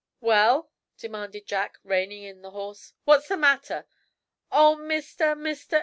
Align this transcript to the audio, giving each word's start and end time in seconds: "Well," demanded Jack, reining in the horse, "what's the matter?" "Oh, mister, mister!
"Well," 0.19 0.71
demanded 0.97 1.45
Jack, 1.45 1.77
reining 1.83 2.23
in 2.23 2.41
the 2.41 2.49
horse, 2.49 2.93
"what's 3.03 3.27
the 3.27 3.37
matter?" 3.37 3.85
"Oh, 4.51 4.75
mister, 4.75 5.35
mister! 5.35 5.79